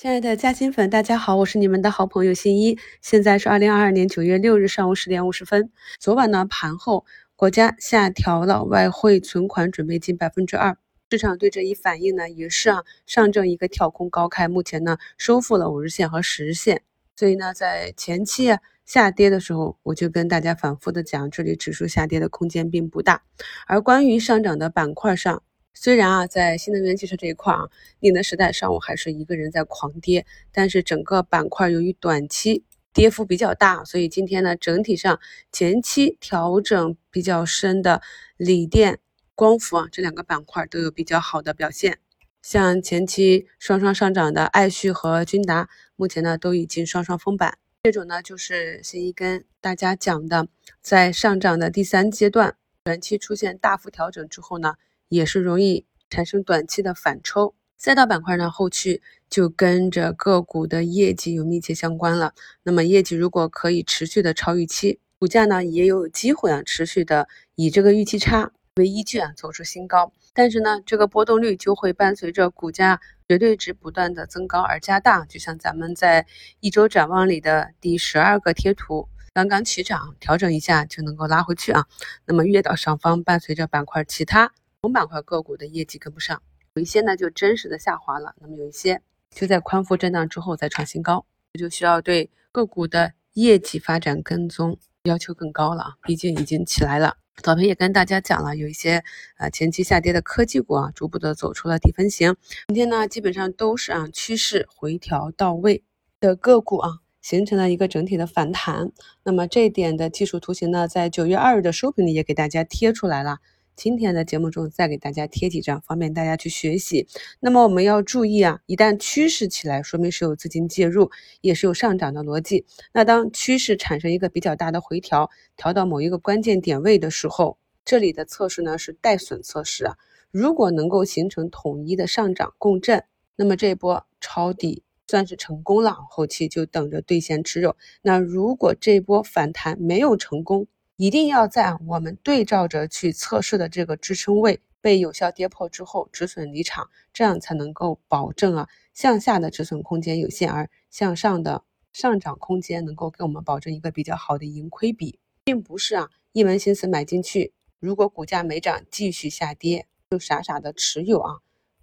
[0.00, 2.78] 亲爱的嘉兴粉，大家好，我是你们的好朋友新一。
[3.02, 5.70] 现在是二零二二年九月六日上午十点五十分。
[5.98, 7.04] 昨晚呢，盘后
[7.36, 10.78] 国家下调了外汇存款准备金百分之二，
[11.10, 16.80] 市场对这一反应呢，也是啊，上证一个跳空高开，目前呢收复了五日线和十日线。
[17.14, 18.56] 所以呢，在前期
[18.86, 23.20] 下跌的时候，我就跟大家反复的讲，这里指数下跌的空间并不大。
[23.66, 25.42] 而关于上涨的板块上，
[25.82, 27.70] 虽然啊，在新能源汽车这一块啊，
[28.00, 35.18] 宁德时代上午还是一个人在狂跌，但是整个板块由于短期跌幅比较大，所以今天呢，整体上
[35.50, 38.02] 前期调整比较深的
[38.36, 38.98] 锂电、
[39.34, 41.98] 光伏啊这两个板块都有比较好的表现。
[42.42, 47.56] 像前期双双上涨的爱旭和君达，目前呢都已经双双封板。
[47.84, 50.46] 这种呢，就是新一跟大家讲的，
[50.82, 52.54] 在上涨的第三阶段，
[52.84, 54.74] 短期出现大幅调整之后呢。
[55.10, 62.32] 也是容易产生短期的反抽，赛道板块呢，后续就跟着个股的业绩有密切相关了。
[62.62, 70.12] 那么业绩如果可以持续的超预期，股价呢也有机会啊持续的以这个预期差为依据啊走出新高。
[70.32, 75.24] 但是呢，这个波动率就会伴随着股价绝对值不断的增高而加大。
[75.24, 76.24] 就像咱们在
[76.60, 81.86] 一周展望里的第十二个贴图，刚刚起涨，调整一下就能够拉回去啊。
[82.26, 84.52] 那么月岛上方伴随着板块其他。
[84.82, 86.42] 同板块个股的业绩跟不上，
[86.72, 97.18] 有一些呢就真实的下滑了，那么有一些就在宽幅震荡之后再创新高，这就需要对个股的业绩发展跟踪要求更高了啊，毕竟已经起来了。
[97.42, 99.04] 早盘也跟大家讲了，有一些
[99.36, 102.34] 呃前期下跌的科技股啊，逐步的走出了底分型。
[102.68, 105.84] 今天呢，基本上都是啊趋势回调到位
[106.20, 108.92] 的个股啊，形成了一个整体的反弹。
[109.24, 113.40] 那么这一点的技术图形呢，在九月二日的收评里也给大家贴出来了。
[113.76, 117.06] 今天的节目中再给大家贴几张，方便大家去学习。
[117.40, 122.66] 那么我们要注意啊，一旦趋势起来，说明是有资金介入，也是有上涨的逻辑。
[122.92, 129.96] 那当趋势产生一个比较大的回调，调到某一个关键点位的时候，这里的测试呢是带损测试啊。
[130.30, 133.04] 如果能够形成统一的上涨共振，
[133.36, 137.76] 那么这波抄底算是成功了，后期就等着兑现吃肉。
[138.02, 140.66] 那如果这波反弹没有成功，
[141.00, 161.38] 一定要在我们对照着去测试的这个支撑位被有效跌破之后止损离场，这样才能够保证啊向下的止损空间有限，而向上的上涨空间能够给我们保证一个比较好的盈亏比，并不是啊一门心思买进去，如果股价没涨继续下跌就傻傻的持有啊，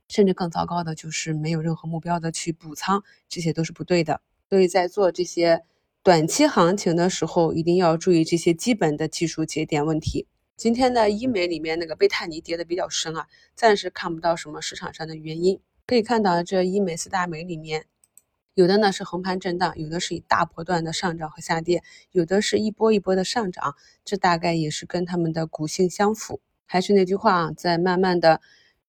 [0.10, 4.22] 甚至更糟糕的就是没有任何目标的去补仓，这些都是不对的。
[4.48, 5.64] 所以在做这些。
[6.08, 10.26] 短期行情的时候，一定要注意这些基本的技术节点问题。
[10.56, 15.60] 今天的医美里面那个贝泰尼跌的比较深啊，暂时看不到什么市场上的原因。
[15.86, 17.88] 可以看到这医美四大美里面，
[18.54, 23.76] 有的呢是横盘震荡，有的是以大波段的上涨和下跌，有的是一波一波的上涨，
[24.06, 26.40] 这大概也是跟他们的股性相符。
[26.66, 28.40] 还是那句话啊，在慢慢的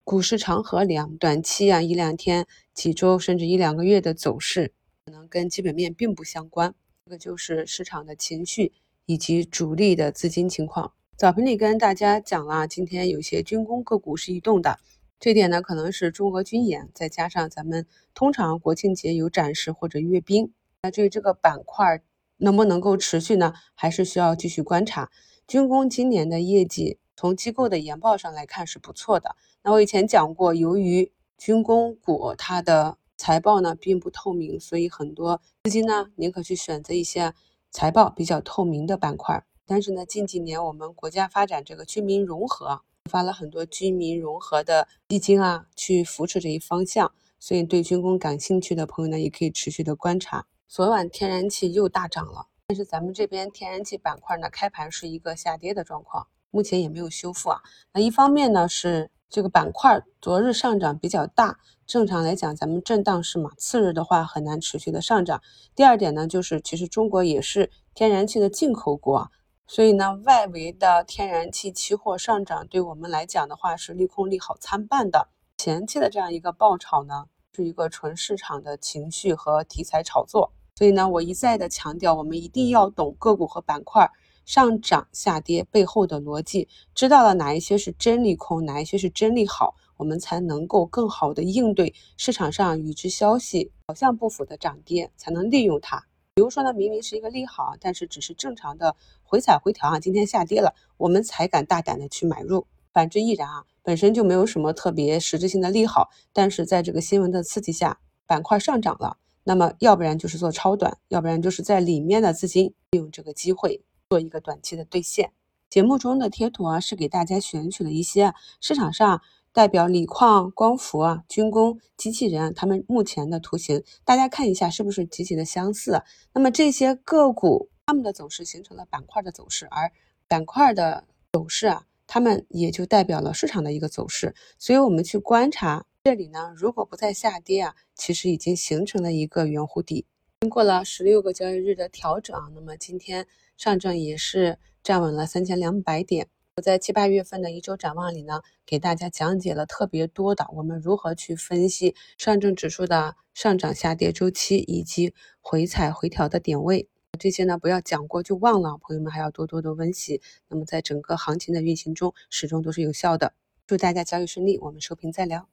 [0.05, 4.71] 股市长河里啊，短期啊一两天、几周甚至一两个月的走势，
[5.03, 6.73] 可能跟基本面并不相关。
[7.09, 8.71] 这个就是市场的情绪
[9.07, 10.93] 以及主力的资金情况。
[11.17, 14.77] 早评里跟大家讲了，今天有些军工个股是异动的，
[15.19, 20.53] 这点呢可能是中俄军演，再加上咱们通常国庆节有展示或者阅兵。
[20.83, 21.99] 那至于这个板块
[22.37, 23.55] 能不能够持续呢？
[23.73, 25.09] 还是需要继续观察。
[25.47, 29.35] 军工今年的业绩从机构的研报上来看是不错的。
[29.63, 32.99] 那我以前讲过，由于军工股它的
[33.29, 37.31] 财报呢并不透明，所以很多资金呢宁可去选择一些
[37.69, 39.45] 财报比较透明的板块。
[39.67, 47.11] 但是呢，近几年我们国家发展这个军民融合，发了很多军民融合的基金啊，去扶持这一方向。
[47.37, 50.47] 所以对军工感兴趣的朋友呢，也可以持续的观察。
[50.67, 57.61] 昨晚天然气又大涨了，但是咱们这边天然气板块呢，开盘是一个下跌的状况，目前也没有修复啊。
[57.93, 59.11] 那一方面呢是。
[59.29, 65.39] 这个板块昨日上涨比较大，正常来讲，咱们震荡是嘛，次日的话很难持续的上涨。
[65.75, 69.29] 第二点呢，就是其实中国也是天然气的进口国，
[69.67, 75.27] 所以呢，外围的天然气期货上涨，对我们来讲的话是利空利好参半的。
[75.57, 80.51] 前期的这样一个爆炒呢，是一个纯市场的情绪和题材炒作。
[80.75, 84.09] 所以呢，我一再的强调，我们一定要懂个股和板块。
[84.49, 96.03] 上涨下跌背后的逻辑，知道了哪一些是真利空，哪一些是真利好，我们才能够更好的应对市场上与之消息好像不符的涨跌，才能利用它。
[96.33, 102.65] 比如说呢，明明是一个利好，但是只是正常的回踩回调啊，今天下跌了，我们才敢大胆的去买入。
[102.91, 115.31] 反之亦然啊，本身就没有什么特别实质性的利好，但是在这个新闻的刺激下，板块上涨了，那么要不然就是做超短，要不然就是在里面的资金利用这个机会做一个短期的兑现。
[115.69, 119.21] 节目中的贴图啊，是给大家选取了一些市场上
[119.53, 126.01] 代表锂矿、光伏啊、军工、机器人他们目前的图形，大家看一下是不是极其的相似？
[126.33, 129.91] 那么这些个股它们的走势形成了板块的走势，而
[130.27, 134.33] 板块的走势啊，它们也就代表了市场的一个走势。
[134.57, 140.07] 所以我们去观察这里呢，如果不再下跌啊，其实已经形成了一个圆弧底。
[140.41, 143.27] 经过了十六个交易日的调整，那么今天
[143.59, 144.57] 上证也是。
[144.81, 146.29] 站稳了三千两百点。
[146.55, 156.87] 我在七八月份的一周展望里呢，给大家讲解了特别多的我们如何去分析上证指数的上涨下跌周期以及回踩回调的点位。
[157.19, 160.21] 这些呢，不要讲过就忘了，朋友们还要多多的温习。
[160.47, 163.33] 那么在整个行情的运行中，始终都是有效的。
[163.67, 165.49] 祝大家交易顺利，我们收评再聊。